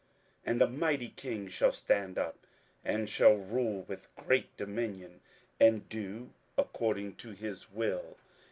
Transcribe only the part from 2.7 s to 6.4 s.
that shall rule with great dominion, and do